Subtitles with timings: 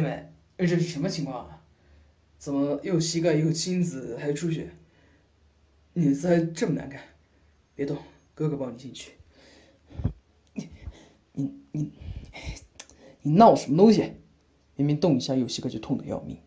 [0.00, 1.62] 妹妹，这是什么情况啊？
[2.38, 4.70] 怎么又膝盖又青紫还出血？
[5.94, 7.02] 脸色还这么难看？
[7.74, 7.98] 别动，
[8.34, 9.12] 哥哥抱你进去。
[10.52, 10.68] 你
[11.32, 11.92] 你你
[13.22, 14.14] 你闹什么东西？
[14.76, 16.38] 明明动一下右膝盖就痛得要命，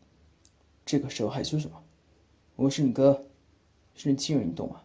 [0.86, 1.82] 这个时候害羞什么？
[2.56, 3.26] 我是你哥，
[3.96, 4.82] 是你亲人，你懂吗？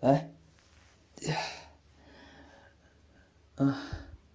[0.00, 0.30] 来，
[3.56, 3.82] 啊，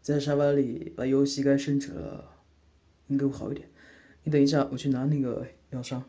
[0.02, 2.35] 在沙发里把右膝盖伸直了，
[3.08, 3.70] 应该会好一点。
[4.24, 6.04] 你等一下，我去拿那个药伤。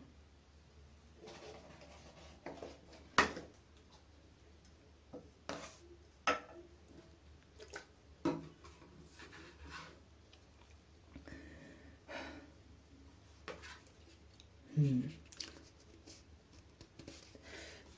[14.79, 15.03] 嗯，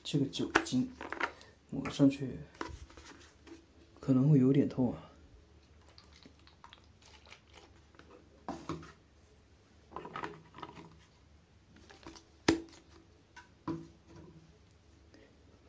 [0.02, 0.90] 这个酒精
[1.68, 2.38] 抹上去
[4.00, 5.09] 可能会有点痛啊。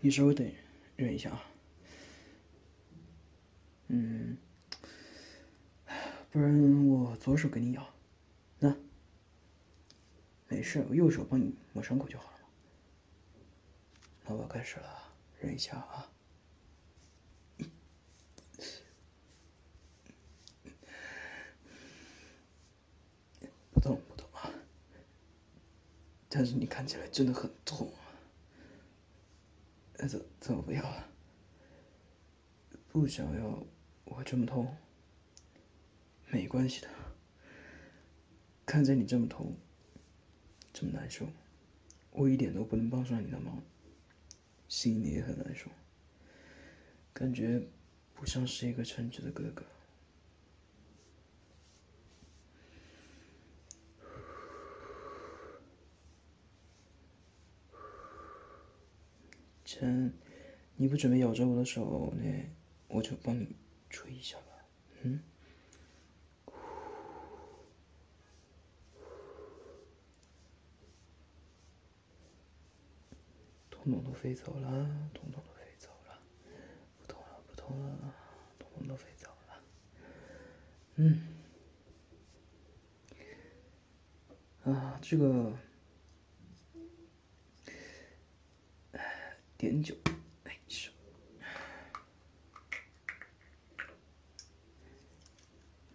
[0.02, 0.52] 你稍微等
[0.96, 1.46] 忍一下啊。
[3.88, 4.38] 嗯，
[6.32, 7.88] 不然我左手给你咬。
[8.60, 8.76] 那
[10.48, 12.40] 没事，我右手帮你抹伤口就好了。
[14.26, 16.10] 那我开始了，忍一下啊。
[23.72, 24.52] 不痛不痛啊，
[26.30, 27.92] 但是你看起来真的很痛。
[30.42, 31.08] 怎么不要了？
[32.90, 33.64] 不想要
[34.04, 34.76] 我这么痛？
[36.32, 36.90] 没关系的，
[38.66, 39.56] 看在你这么痛。
[40.74, 41.28] 这么难受，
[42.12, 43.62] 我一点都不能帮上你的忙，
[44.68, 45.70] 心里也很难受，
[47.14, 47.68] 感觉
[48.16, 49.64] 不像是一个称职的哥哥。
[59.66, 60.14] 趁
[60.82, 62.44] 你不准备咬着我的手，那
[62.88, 63.56] 我就帮你
[63.88, 64.66] 吹一下吧，
[65.04, 65.22] 嗯。
[73.70, 74.70] 统统都飞走了，
[75.14, 76.20] 统统都飞走了，
[76.98, 78.16] 不痛了，不痛了，
[78.58, 79.64] 统统都飞走了。
[80.96, 81.28] 嗯，
[84.64, 85.56] 啊，这个
[89.58, 89.96] 碘酒，
[90.44, 90.90] 哎，是，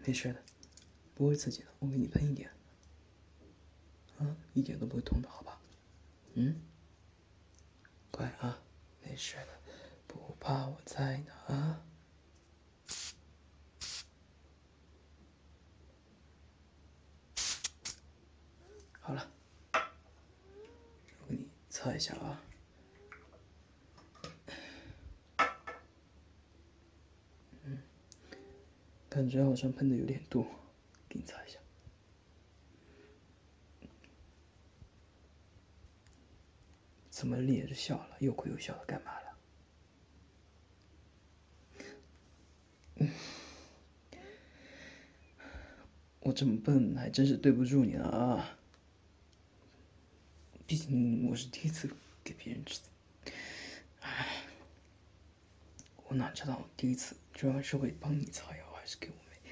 [0.06, 0.40] 没事的，
[1.16, 2.48] 不会刺激的，我给你喷一点，
[4.18, 5.60] 啊，一点都不会痛的，好吧？
[6.34, 6.62] 嗯。
[8.12, 8.62] 乖啊，
[9.02, 9.48] 没事的，
[10.06, 11.82] 不怕我在呢啊。
[19.00, 19.28] 好了，
[19.72, 22.40] 我给你擦一下啊。
[29.16, 30.46] 感觉好像喷的有点多，
[31.08, 31.58] 给你擦一下。
[37.08, 38.16] 怎么咧着笑了？
[38.20, 39.38] 又哭又笑的干嘛了？
[46.20, 48.58] 我这么笨，还真是对不住你了啊！
[50.66, 51.88] 毕竟我是第一次
[52.22, 52.82] 给别人吃，
[54.00, 54.44] 唉，
[56.04, 59.50] 我哪知道第一次主要是会帮你擦药，还是给我妹，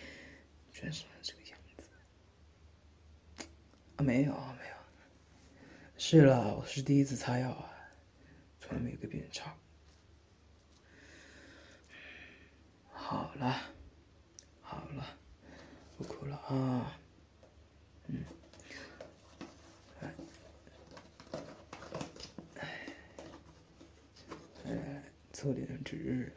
[0.70, 3.44] 居然是这个样子。
[3.96, 4.74] 啊，没有啊没有。
[5.98, 7.68] 是了，我是第一次擦药啊，
[8.60, 9.52] 从来没有给别人擦。
[12.92, 13.60] 好了，
[14.62, 15.18] 好了，
[15.98, 16.96] 不哭了啊。
[18.06, 18.24] 嗯，
[20.00, 20.14] 来，
[24.64, 25.02] 来，
[25.32, 26.32] 凑点纸，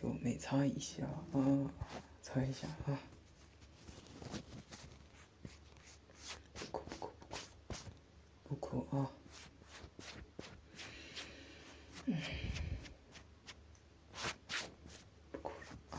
[0.00, 1.04] 给我妹擦一下
[1.34, 1.70] 啊，
[2.22, 2.98] 擦一下啊。
[8.44, 9.12] 不哭啊！
[12.06, 12.16] 嗯，
[15.30, 15.52] 不哭
[15.90, 15.98] 了，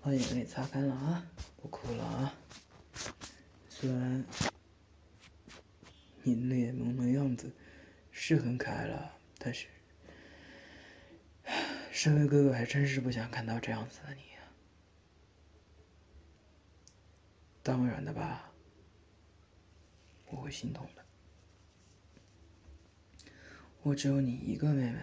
[0.00, 1.26] 把眼泪擦干了啊，
[1.60, 2.32] 不哭了啊。
[3.68, 4.24] 虽然
[6.22, 7.50] 你泪蒙的样子
[8.12, 9.66] 是很可爱了，但是
[11.90, 14.22] 身为哥哥还真是不想看到这样子的你。
[17.62, 18.46] 当然的吧。
[20.26, 21.04] 我会心痛的。
[23.82, 24.98] 我只有你一个妹妹，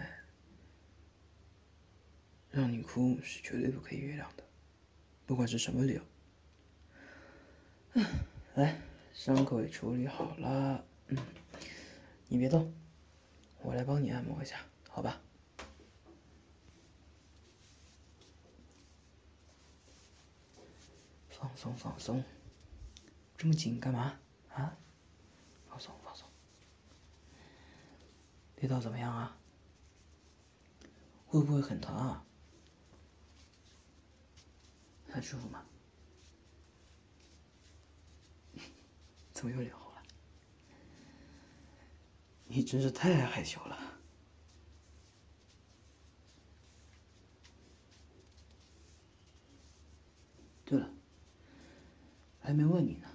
[2.50, 4.44] 让你哭是绝对不可以原谅的，
[5.26, 6.02] 不管是什么理由。
[8.54, 8.80] 来，
[9.12, 11.18] 伤口也处理好了，嗯，
[12.28, 12.72] 你别动，
[13.60, 15.20] 我来帮你按摩一下，好吧？
[21.40, 22.24] 放松放松，
[23.36, 24.18] 这么紧干嘛？
[24.52, 24.76] 啊？
[25.68, 26.28] 放松放松，
[28.56, 29.36] 力道怎么样啊？
[31.26, 32.24] 会不会很疼啊？
[35.10, 35.64] 还舒服吗？
[39.32, 40.02] 怎么又脸红了？
[42.46, 43.78] 你真是太害羞了。
[50.64, 50.90] 对了，
[52.48, 53.06] 还没问你呢，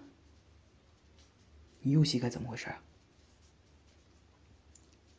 [1.82, 2.80] 你右膝盖怎么回事啊？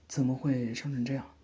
[0.06, 1.34] 怎么会伤成这样？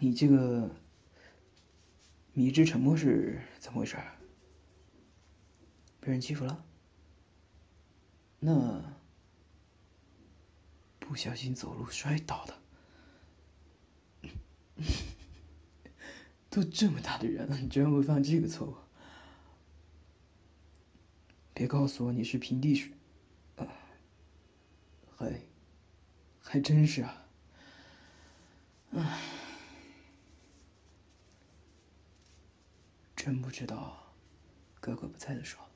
[0.00, 0.68] 你这个
[2.32, 3.96] 迷之沉默是怎么回事？
[6.00, 6.64] 被人欺负了？
[8.40, 8.82] 那
[10.98, 12.58] 不小心走路摔倒的？
[16.56, 18.74] 都这么大的人了，你居然会犯这个错误？
[21.52, 22.90] 别告诉我你是平地摔，
[23.56, 23.68] 啊，
[25.18, 25.38] 还
[26.40, 27.26] 还真是啊，
[28.92, 29.20] 唉，
[33.14, 34.14] 真不知道
[34.80, 35.66] 哥哥不在的时候，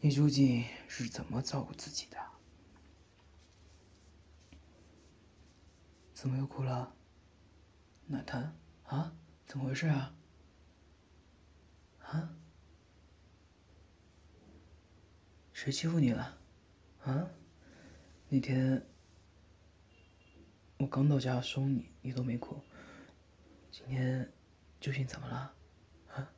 [0.00, 2.16] 你究竟是怎么照顾自己的？
[6.14, 6.94] 怎么又哭了？
[8.06, 9.12] 哪谈啊？
[9.48, 10.14] 怎么回事啊？
[12.02, 12.28] 啊？
[15.54, 16.38] 谁欺负你了？
[17.02, 17.30] 啊？
[18.28, 18.86] 那天
[20.76, 22.60] 我刚到家收你，你都没哭。
[23.72, 24.30] 今天
[24.80, 25.54] 究竟怎么了？
[26.14, 26.30] 啊？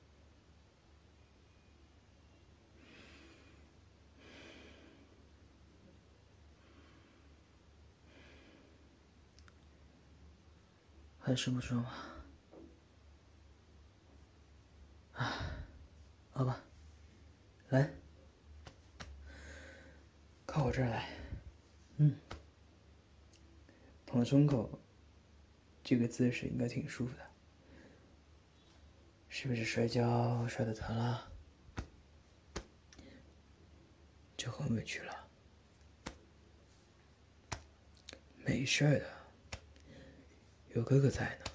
[11.18, 11.92] 还是不说吗？
[16.40, 16.58] 好吧，
[17.68, 17.90] 来，
[20.46, 21.06] 靠我这儿来，
[21.98, 22.16] 嗯，
[24.06, 24.80] 捧胸口，
[25.84, 27.26] 这个姿势应该挺舒服的，
[29.28, 31.30] 是不是摔跤摔的疼了？
[34.34, 35.28] 就很委屈了？
[38.46, 39.58] 没事的，
[40.74, 41.49] 有哥哥在呢。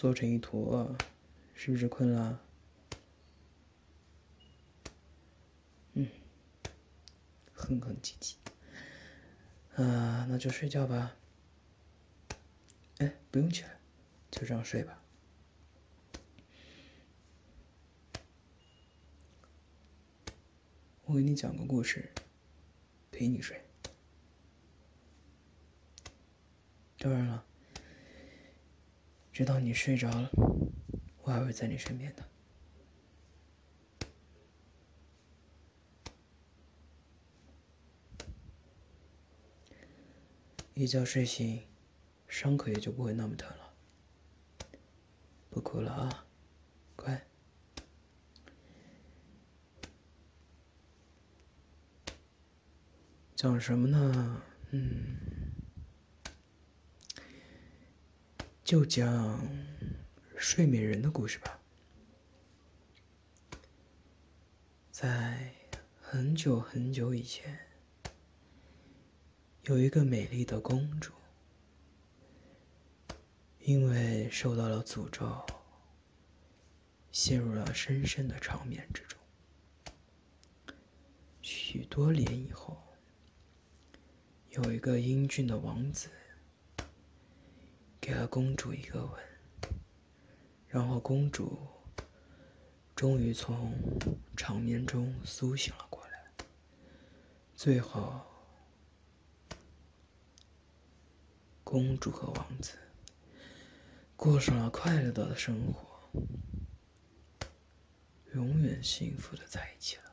[0.00, 0.96] 缩成一坨，
[1.54, 2.40] 是不是困了？
[5.94, 6.06] 嗯，
[7.52, 8.36] 哼哼唧唧。
[9.74, 11.16] 啊，那就睡觉吧。
[12.98, 13.76] 哎，不用起来，
[14.30, 15.02] 就这样睡吧。
[21.06, 22.08] 我给你讲个故事，
[23.10, 23.60] 陪你睡。
[27.00, 27.47] 当然了。
[29.38, 30.28] 直到你睡着了，
[31.22, 32.28] 我还会在你身边的。
[40.74, 41.62] 一觉睡醒，
[42.26, 43.72] 伤口也就不会那么疼了。
[45.50, 46.26] 不哭了啊，
[46.96, 47.24] 乖。
[53.36, 54.42] 讲什么呢？
[54.72, 55.16] 嗯。
[58.68, 59.40] 就讲
[60.36, 61.58] 睡美人的故事吧。
[64.90, 65.54] 在
[66.02, 67.58] 很久很久以前，
[69.62, 71.14] 有一个美丽的公主，
[73.60, 75.46] 因为受到了诅咒，
[77.10, 79.18] 陷入了深深的长眠之中。
[81.40, 82.76] 许多年以后，
[84.50, 86.10] 有一个英俊的王子。
[88.08, 89.22] 给了公主一个吻，
[90.66, 91.58] 然后公主
[92.96, 93.78] 终于从
[94.34, 96.32] 长眠中苏醒了过来。
[97.54, 98.22] 最后，
[101.62, 102.78] 公主和王子
[104.16, 106.10] 过上了快乐的生活，
[108.32, 110.04] 永远幸福的在一起了。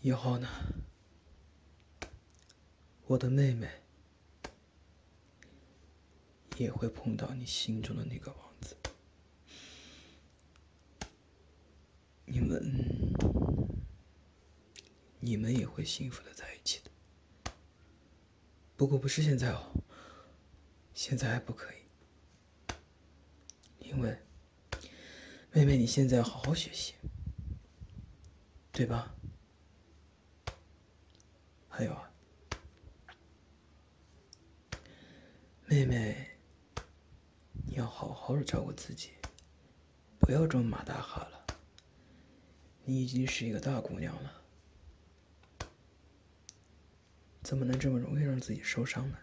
[0.00, 0.48] 以后呢？
[3.08, 3.70] 我的妹妹
[6.58, 8.76] 也会碰到你心中的那个王子，
[12.24, 12.60] 你们，
[15.20, 16.90] 你们也会幸福的在一起的。
[18.76, 19.72] 不过不是现在哦，
[20.92, 21.76] 现在还不可以，
[23.78, 24.18] 因为
[25.52, 26.94] 妹妹你现在要好好学习，
[28.72, 29.14] 对吧？
[31.68, 32.10] 还有啊，
[35.68, 36.14] 妹妹，
[37.66, 39.10] 你要好好的照顾自己，
[40.20, 41.44] 不要这么马大哈了。
[42.84, 44.32] 你已经是一个大姑娘了。
[47.42, 49.18] 怎么能这么容易让自己受伤呢？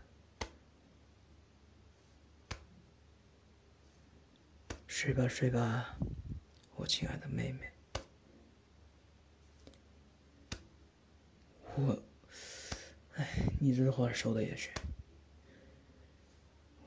[4.86, 5.98] 睡吧，睡吧，
[6.76, 7.72] 我亲爱的妹妹。
[11.78, 12.04] 我，
[13.16, 14.70] 哎，你这话说的也是。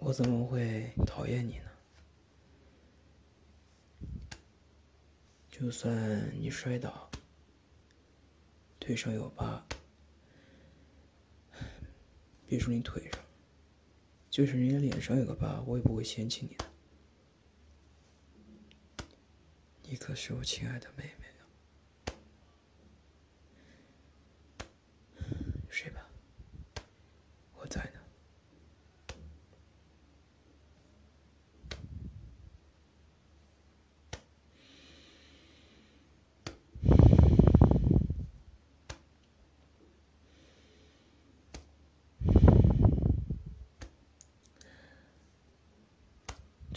[0.07, 1.69] 我怎么会讨厌你呢？
[5.51, 7.11] 就算你摔倒，
[8.79, 9.67] 腿上有疤。
[12.47, 13.21] 别说你腿上，
[14.31, 16.65] 就是人家脸上有个疤，我也不会嫌弃你的。
[19.83, 21.27] 你可是我亲爱的妹妹
[25.69, 26.07] 睡吧，
[27.57, 27.91] 我在呢。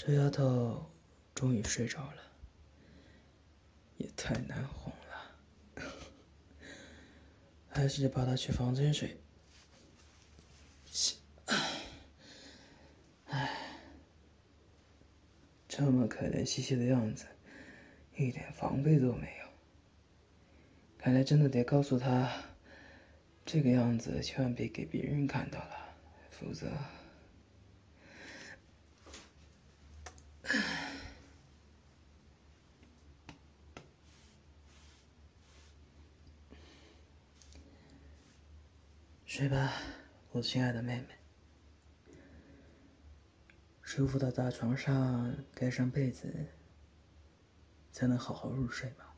[0.09, 0.89] 这丫头
[1.35, 2.15] 终于睡着了，
[3.97, 5.83] 也太难哄了，
[7.69, 9.15] 还是把她去房间睡。
[15.67, 17.27] 这么可怜兮兮的样子，
[18.15, 19.47] 一点防备都没有。
[20.97, 22.31] 看来真的得告诉她，
[23.45, 25.93] 这个样子千万别给别人看到了，
[26.31, 26.65] 否则……
[39.39, 39.71] 睡吧，
[40.31, 41.07] 我亲爱的妹妹。
[43.81, 46.29] 舒服的大床上盖上被子，
[47.89, 49.08] 才能好好入睡嘛。